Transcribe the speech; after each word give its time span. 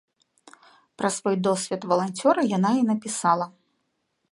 Пра 1.01 1.11
свой 1.17 1.35
досвед 1.49 1.81
валанцёра 1.93 2.41
яна 2.57 2.71
і 2.81 2.83
напісала. 2.91 3.45